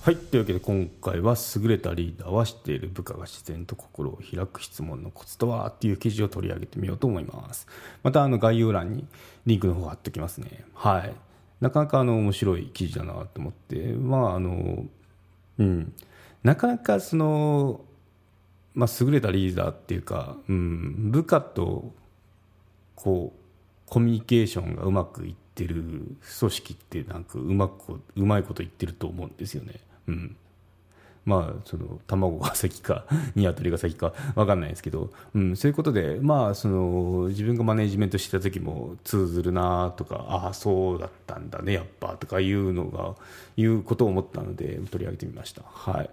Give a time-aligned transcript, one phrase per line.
[0.00, 0.16] はい。
[0.16, 7.66] というわけで今回は優れたリーダーは知っている部下が自然と心を開く質問のコツとはっていう記事を取り上げてみようと思います。
[8.04, 9.06] またあの概要欄に
[9.44, 10.64] リンクの方貼っておきますね。
[10.72, 11.12] はい。
[11.60, 13.76] なかなかあの面白い記事だなと思って。
[13.92, 14.86] まああの
[15.58, 15.92] うん。
[16.44, 17.80] なかなかその
[18.74, 21.92] まあ優れたリーダーっていうか、うん、部下と
[22.94, 25.82] こうコミュニケーションがうまくいってる
[26.38, 29.74] 組織ってなんかうまくうまいこと言ってると思うんですよね。
[30.08, 30.36] うん、
[31.24, 33.04] まあその卵が先か
[33.36, 43.14] 鶏が先か分かんないですけど、うん、そういうことで、まあ、その自分がマネジメントしてた時も通ずるなとかああそうだったんだねやっぱとかいうのが
[43.56, 45.62] いうことを思ったので取り上げてみました。
[45.64, 46.10] はい。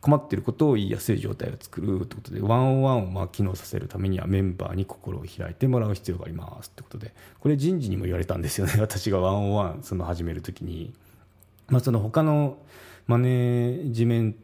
[0.00, 10.94] 困っていることを言いやすい状態を作るということでワンオンワンをまあ機能させるためにはメンバーに心を開いてもらう必要がありますということでこれ人事にも言われたんですよね 私がワンオンワンその始めるときに、
[11.68, 12.58] まあ、その他の
[13.08, 14.36] マネジメン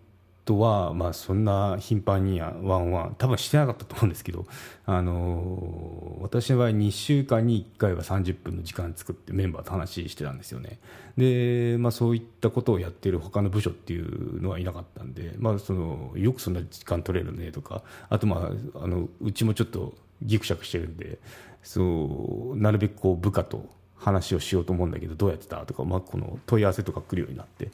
[0.44, 4.46] トは、まあ、そんな頻繁にはワンワン多分してなかったと思うんですけど、
[4.86, 10.80] あの私の場合2週間に1回は30分の時間作ってメンバーと話してたんですよね。
[11.16, 21.18] で、まあ、そういったことをやっている他の部署っていうのはいなかったんで、まあ、そのよくそんな時間取れるねとかあと、まあ、あのうちもちょっとぎくしゃくしてるんで
[21.62, 27.70] そうなるべくこう部下と話をしようと思うんだけどどうやってたとか、まあ、この問い合わせとか来るようになって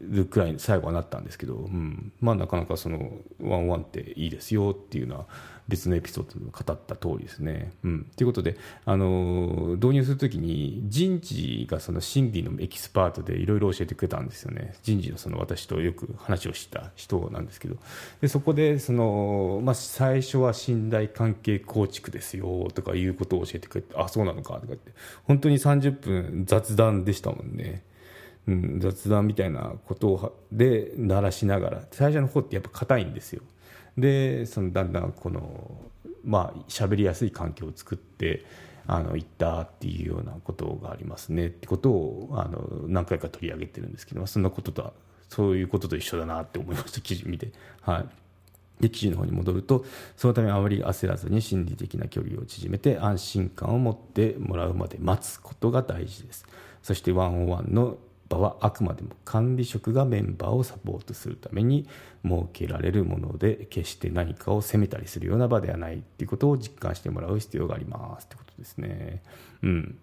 [0.00, 5.26] るくらい最後はなったんですけど、うん、まあなかなかそのワンワンっていいですよっていうのは
[5.68, 7.72] 別のエピソードで語った通りですね。
[7.82, 17.76] うん、ということであの導入するときに人事がその心理のエキスパートでいろいろ教えてくれたんですよね人事のその私とよく話をした人なんですけど
[18.20, 24.92] でそこでその、まあ、最初は信頼関係構築ですよとかいうことを教えてくれてあそうなのかとかって
[25.24, 27.82] 本当に30分雑談でしたもんね。
[28.46, 33.42] うん、雑談みたいなことをで鳴らしながら最初の方ってやっぱ硬いんですよ。
[33.98, 35.80] でそのだんだんこの
[36.24, 38.44] まあ喋りやすい環境を作って
[38.86, 44.92] あの言ったっていうようなことがありますねってことをあの何回か取り上げてるんですけどそんなこととは
[45.28, 47.52] そういうことと一緒だなって思いました記事見て。
[47.82, 48.06] はい。
[48.80, 49.86] で記事の方に戻ると
[50.18, 56.44] そのためあまり焦らずに心理的な距離を縮めて安心感を持ってもらうまで待つことが大事です。
[56.82, 57.96] そしてワンオンワンの
[58.28, 61.88] 場はあくまでも管理職がメンバーをサポートするために
[62.24, 69.22] 設けられるもので決して何かを責めたりするような場ではないっていうことを実感してもらう必要がありますってことですね。
[69.62, 69.98] うん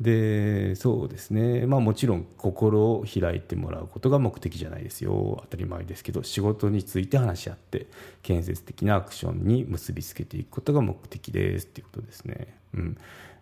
[0.00, 7.86] でそうですね、まあ、もちろん心を開いてもらうことが目的じゃないですよ当たり前ですけど仕事について話し合って
[8.22, 12.56] 建設的なアクションに結びつけていくことが目的ですっていうことですね。
[12.72, 12.98] うん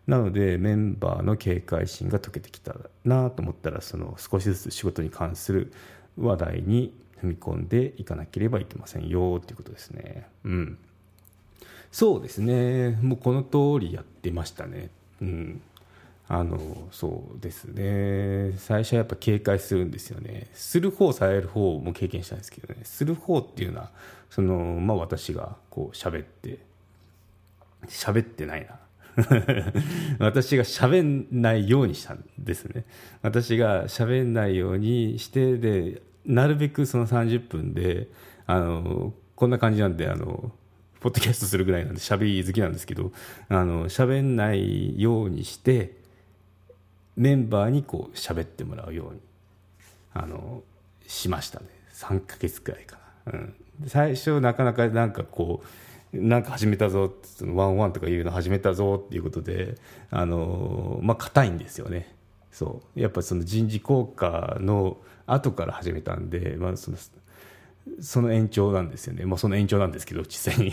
[0.08, 2.74] なのでメンバーの警戒心が解けてきた
[3.04, 5.70] なと思ったらその少しずつ仕事に関する
[6.16, 10.26] 話題に踏み込んでいかなければいけませんよっていうことですね。
[10.44, 10.78] うん、
[11.92, 12.98] そうですね。
[13.02, 14.88] もうこの通りやってましたね。
[15.20, 15.60] うん。
[16.30, 18.54] あのそうですね。
[18.58, 20.48] 最初はやっぱ警戒するんですよね。
[20.54, 22.80] する方される方も経験したんですけどね。
[22.84, 23.90] する方っていうのは
[24.30, 26.58] その、まあ、私がこう喋って
[27.86, 28.78] 喋ってないな。
[30.18, 32.84] 私が喋んないようにしたんですね。
[33.22, 38.08] 私が喋んないようにして、で、なるべくその30分で、
[38.46, 40.52] あの、こんな感じなんで、あの、
[41.00, 43.12] ポッドキャストするぐらいなんで喋り好きなんですけど、
[43.48, 45.96] あの、喋んないようにして、
[47.16, 49.20] メンバーにこう喋ってもらうように、
[50.14, 50.62] あの、
[51.06, 51.66] しましたね。
[51.94, 53.32] 3ヶ月くらいかな。
[53.32, 53.54] うん。
[53.86, 55.66] 最初なかなかなんかこう、
[56.12, 59.76] なんか始めたぞワンワンとかいうの始めたぞっていうことで
[60.10, 62.14] あのまあ硬いんですよね。
[62.50, 63.00] そう。
[63.00, 66.96] やっぱその人事効果の後から始めたんで、まあ、その
[68.00, 70.72] その延長なんですよね、まあ、その延長なんですけど実際に。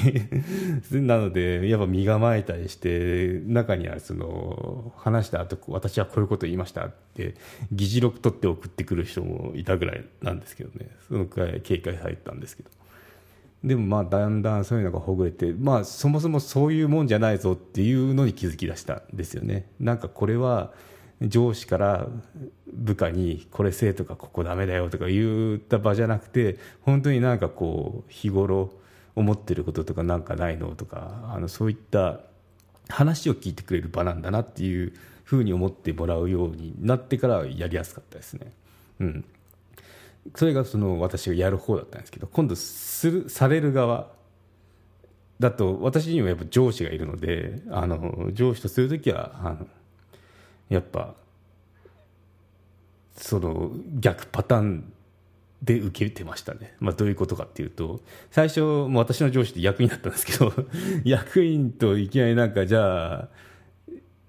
[1.08, 7.36] なのでやっぱ身構えたりして中にはその話した後私はこういうこと言いましたって
[7.72, 10.90] 議事録取って送ってくる人もいたぐらいなんですけどね。
[11.08, 12.70] そのくらい警戒されてたんですけど。
[13.66, 19.66] でもまあだんだんそういうのがほぐれて、まあ、そもそもそういうもんじゃないぞっていうのに気づき出したんですよね。
[19.80, 20.72] なんかこれは
[21.22, 22.08] 上司から
[22.72, 28.72] 部下にこれ生徒がここダメだよとか言った場じゃなくて本当になんかこう日頃
[29.16, 32.20] 思ってることとかなんかないのとかあのそういった
[32.90, 38.52] 話を聞いてくれる場なんだなっていうふうに思ってもらうようになってからやりやすかったですね。
[39.00, 39.26] うん
[40.34, 44.08] それがその私がやる方だったんですけど今度するされる側
[45.40, 49.68] だと私にはやっぱ上司がいるのであの上司とする時はあの
[50.70, 51.14] やっぱ
[53.16, 54.92] その逆パターン
[55.62, 60.54] で受けてましたね、まあ、どういうことかっていうと最初も私の上司って役員だったんですけど
[61.04, 63.30] 役員といきなりなんかじゃあ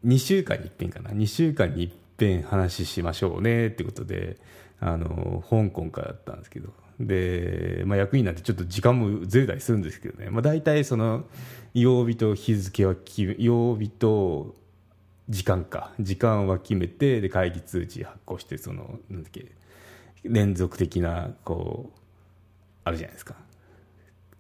[0.05, 1.11] 2週間に一遍かな。
[1.11, 4.39] 2週間に一遍話しましょうねってことで
[4.81, 6.73] あの香港からだったんですけど。
[6.99, 11.25] で、まあ、役員なんてちょっと時間もずれたりするんですけどね、まあ、大体その
[11.75, 12.95] 曜日と日付は
[13.37, 14.55] 曜日と
[15.29, 15.93] 時間か。
[16.01, 19.53] 時間は決めてで会議通知発行してそのなんだっけ
[20.23, 21.99] 連続的なこう
[22.85, 23.35] あるじゃないですか。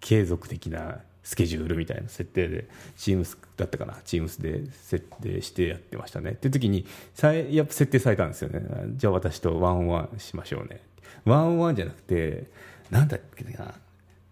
[0.00, 6.30] 継続的なスケジュールみたいな設定でチームスだったかなチームスで設定してやってましたね。
[6.30, 8.60] っていう時にさやっぱ設定されたんですよね。
[8.94, 10.80] じゃあ私とワンオンワンしましょうね。
[11.24, 12.44] ワンオンワンじゃなくて
[12.92, 13.74] なんだっけな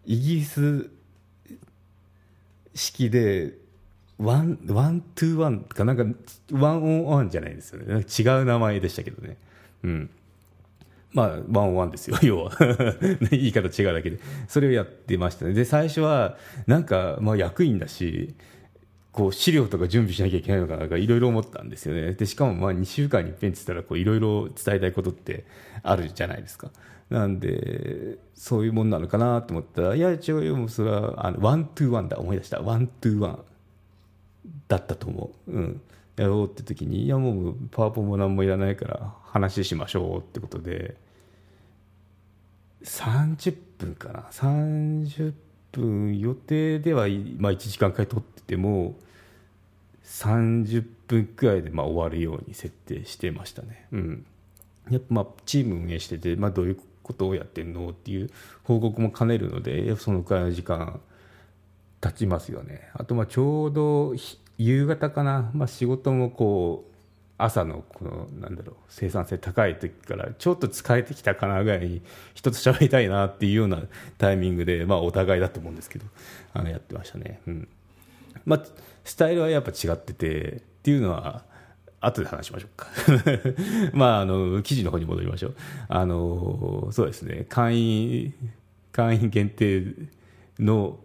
[0.06, 0.88] イギリス
[2.76, 3.54] 式で
[4.16, 6.04] ワンワントゥーワンかなんか
[6.52, 8.04] ワンオンワンじゃないですよね。
[8.06, 9.36] 違う名前でしたけどね。
[9.82, 10.10] うん。
[11.14, 12.52] まあ、ワンワンですよ、 要は。
[13.30, 14.18] 言い方違うだけで。
[14.48, 15.54] それをやってましたね。
[15.54, 18.34] で、最初は、なんか、まあ、役員だし、
[19.12, 22.14] こう、資料とか準備しなきゃいけないのかなか、いろいろ思ったんですよね。
[22.14, 25.44] で、しかも、まあ、2週間に一遍って言ったら、こう、いろいろ伝えたいことって
[25.84, 26.72] あるじゃないですか。
[27.10, 32.18] なんで、そういうもんなのかなと思ったら、いや、一応、それは、あの、ワントゥーワンだ。
[32.18, 32.60] 思い出した。
[32.60, 33.38] ワントゥーワン
[34.66, 35.52] だったと思う。
[35.52, 35.80] うん。
[36.16, 40.96] やろうって時に、いや、もう、パワポも何もいらないから、話しましょうってことで、
[42.84, 44.20] 30分かな。
[44.30, 45.34] 30
[45.72, 47.08] 分予定では、
[47.38, 48.94] まあ、1時間くらい取ってても
[50.04, 54.26] 30分くらいでまあ終わるように設定してましたね、うん、
[54.90, 58.30] やっぱまあチーム運営してて、まあ、どういうことをやってんのっていう
[58.62, 61.00] 報告も兼ねるのでそのくらいの時間
[62.00, 62.90] 経ちますよね。
[62.92, 64.14] あとまあちょうど
[64.58, 66.93] 夕方かな、まあ、仕事もこう
[67.36, 72.02] 朝のこのなんだろう生産性高い時からちょっと疲れてきたかなぐらいに
[72.34, 73.82] 人と喋りたいなっていうような
[74.18, 76.06] タイミングで、まあ、お互いだと思うんですけど
[76.52, 77.68] あのやってましたね、うん。
[78.46, 78.62] まあ、
[79.02, 81.44] スタイルはやっぱ違っててっていうのは
[82.00, 82.86] 後で話しましょうか。
[83.94, 85.54] まああの記事の方に戻りましょう。
[85.88, 87.46] あのそうですね。
[87.48, 88.34] 会員
[88.92, 89.86] 会員限定
[90.58, 90.98] の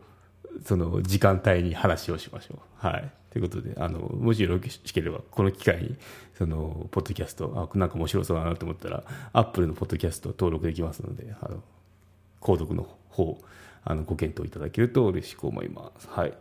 [0.63, 2.59] その時間帯に話をしましょう。
[2.75, 3.11] はい。
[3.31, 5.95] ということで、あの、もしよろしければ、この機会に、
[6.37, 9.03] その、ポッドキャスト、あ、なんか面白そうだなと思ったら、
[9.33, 11.63] アップルのポッドキャスト登録できますので、あの、
[12.41, 13.37] 購読の方、
[13.83, 16.07] あの、ご検討いただけると嬉しく思います。
[16.09, 16.33] はい。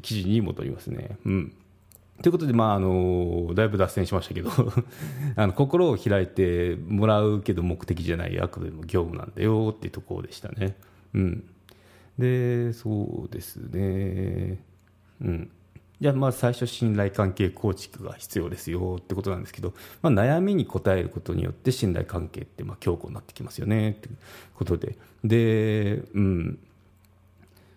[0.00, 1.16] 記事に戻りますね。
[1.24, 1.52] うん。
[2.22, 4.50] ということで、まあ、あの、だいぶ脱線しましたけど
[5.36, 10.76] あの、心を開いてもらうけど目的じゃないあくまでも業務なんだよっていうところでしたね。
[11.14, 11.44] うん。
[12.18, 14.62] で、そうですね。
[15.22, 15.50] うん。
[16.00, 24.08] じゃあまあ最初信頼関係構築が必要ですよってことなんですけど、まあ、悩みに応えることによって信頼関係ってまあ強固になってきますよねって
[24.54, 24.96] ことで。
[25.24, 26.58] で、うん、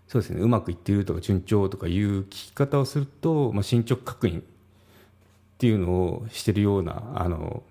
[0.07, 0.41] そうですね。
[0.41, 4.43] うまくいっているとか順調とかいう聞き方をすると、まあ、進捗確認っ
[5.57, 7.63] ていうのをしてるようなあの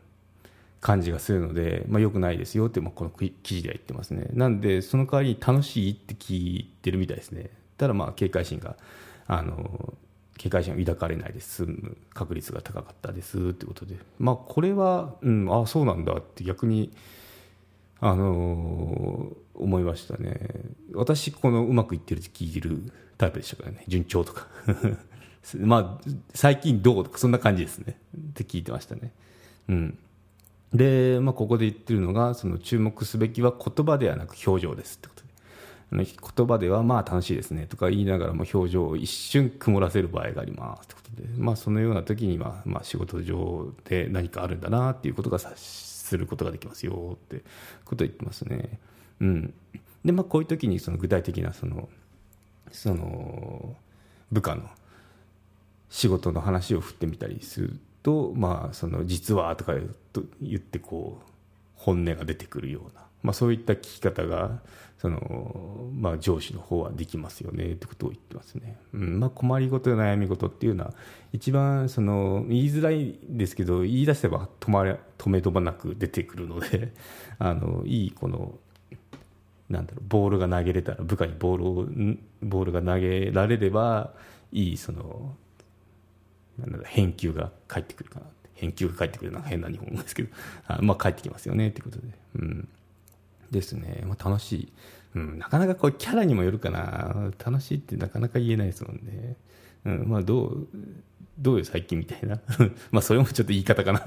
[0.83, 4.27] 感じがするので、まあ、よくないですよって、まあ、この記事では言ってますね。
[4.33, 7.49] なんでその代わりに楽しいって聞いてるみたいですね。
[7.79, 8.77] ただまあ警戒心が
[9.27, 9.95] あの
[10.39, 16.93] 警戒心を抱かれないで済む確率が高かったですってことで、まあ、これは、うん、ああそうなんだって逆に、
[18.01, 20.51] あのー、思いましたね。
[20.95, 23.85] 私このうまくいってるって聞いてるタイプでしたからね。
[23.89, 24.49] 順調とか。
[25.59, 27.99] まあ最近どうとかそんな感じですね。
[28.17, 29.13] って聞いてましたね。
[29.69, 29.99] うん。
[30.73, 35.22] で、まあ、ここで言ってるのがその注目すべきは言葉ではなく表情ですってこと。
[35.93, 47.43] 言葉ではまあ楽しいですねとか言いながらも表情を一瞬曇らせる場合がありますということで、まあ、そのような時には、まあ、仕事上で何かあるんだなっていうことが察することができますよって
[47.85, 48.79] ことを言ってますね。
[49.21, 49.55] うん、
[50.05, 51.89] でまあこういう時にその具体的なその
[52.71, 53.77] その
[54.31, 54.63] 部下の
[55.91, 59.75] 仕事の話を振ってみたりすると、まあ、その実はとか
[60.41, 61.33] 言ってこう
[61.77, 64.61] 本音が出てくるような、まあ、そういった聞き方が
[65.03, 68.79] その、まあ、上司の方はできますよねってことを言ってますね。
[68.95, 70.95] うんまあ、困りごとや悩み事っていうのは
[71.33, 76.93] 一番その言いづらいですけど言い出せば止まれ止めどまなく出てくるので
[77.41, 78.59] あのいいこの
[79.69, 81.75] なんだろうボールが投げれたら部下にボールを
[82.43, 84.15] ボールが投げられれば
[84.53, 85.35] いいその
[86.59, 90.29] なんだろう返球が返ってくるかな返球が返ってくるのは変な日本語ですけど
[90.69, 92.07] あまあ返ってきますよねってことで。
[92.37, 92.69] うん
[93.53, 94.73] ですね、まあ、楽しい、
[95.15, 99.37] うん、なかなかこうキャラにもよるかな楽しいってなかなか言えないですもんね
[99.85, 100.69] うん、まあどう、
[101.39, 102.41] どうよ最近みたいな。
[102.91, 104.05] まあそれもちょっと言い方かな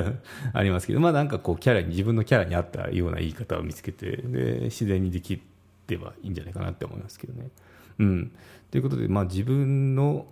[0.52, 5.40] ありますけど、まあなんかこうキャラに、自分のキャラに合ったような言い方を見つけて、で、自然にでき
[5.88, 7.50] ればいいんじゃないかなって思いますけどね。
[7.98, 8.32] うん。
[8.70, 10.26] ということで、まあ自分の、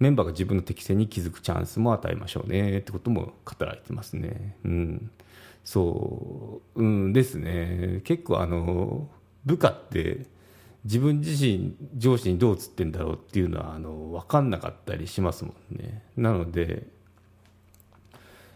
[0.00, 4.56] メンバーが自分の適性に気づくチャンスも与えましょうねってことも語られてますね。
[4.64, 5.10] うん。
[5.64, 8.00] そう、うんですね。
[8.04, 9.08] 結構あの、
[9.44, 10.26] 部下って
[10.84, 16.02] 自分自身上司にどう映ってんだろうっていうのはあの分かんなかったりしますもんね。
[16.16, 16.86] なので、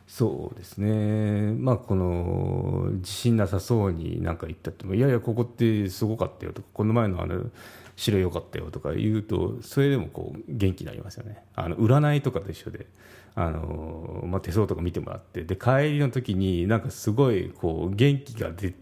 [0.06, 7.50] そうですね、まあ、この自信なさそうになんか言ったっても、いやいや、ここってすごかったよとか、この前のあの
[7.98, 11.42] 白良かったよとか言うと、それでもこう元気になりますよね。
[11.56, 12.86] あの占いとかと一緒で、
[13.34, 18.72] あのまあ、手相とか見てもらって、で帰りの時に、なんかすごいこう元気が出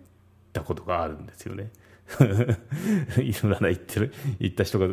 [0.52, 1.70] たことがあるんですよね。
[2.08, 4.86] 占い行ってる、行った人が。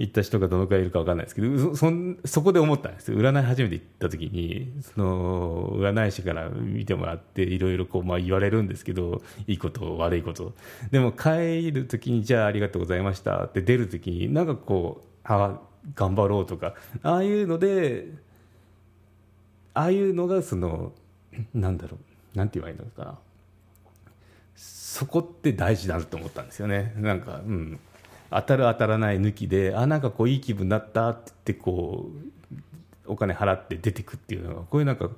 [0.00, 1.92] 行った人がどのくらいいるか分かんないですけどそ
[2.24, 3.12] そこで思ったんです。
[3.12, 10.54] 占い初めて行った時にその占い師から見てもらっていろいろ、言われるんですけどいいこと悪いこと。
[10.90, 15.60] でも帰る時にじゃあありがとうございましたって出る時になんかこうああ
[15.94, 18.08] 頑張ろうとかああいうので
[19.74, 20.92] ああいうのがその
[21.52, 21.98] なんだろ
[22.34, 23.18] うなんて言われるのかな。
[24.56, 26.94] そこって大事だなと思ったんですよね。
[26.96, 27.78] なんかうん。
[28.30, 32.10] 当たる当たらない抜きであなんかこういい気分になったって言ってこ
[33.06, 35.10] うお金払って出てくっていうのがこういうなんか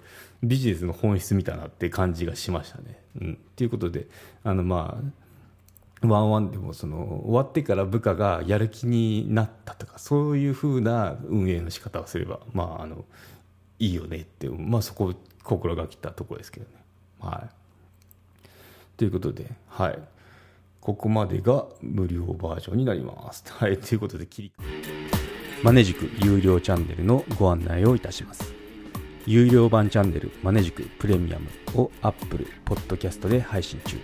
[0.42, 2.99] ビジネスの本質みたいなって感じがしましたね。
[3.21, 4.07] うん、っていうことで
[4.45, 13.04] あのまあワンワンでもその終わってから部下がやる気になったとかそういうふうな運営の仕方をすればまああの
[13.78, 16.73] いいよねって、まあ、そこ心がけたところですけどね。
[17.21, 18.49] はい、
[18.97, 19.99] ということで、はい、
[20.83, 23.45] ここまでが無料バージョンになります。
[23.55, 24.53] はい、ということで切り、
[25.62, 28.53] マネジク有料チャンネルのご案内をいたします。
[29.25, 31.49] 有料版チャンネルマネジクプレミアム
[31.81, 33.97] を Apple Podcast で配信中。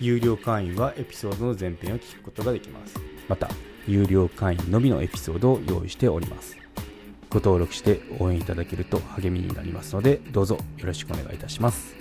[0.00, 2.98] 有料会員はエピソードの前編を聞くことができます。
[3.28, 3.48] また、
[3.86, 6.58] 有料会員のみのエピソードを用意しております。
[7.28, 11.99] ご登録して応援いただけると励みになりますので、どうぞよろしくお願いいたします。